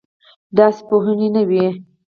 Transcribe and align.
داسې 0.57 0.81
پوهنې 0.87 1.27
نه 1.35 1.41
وې. 1.49 1.65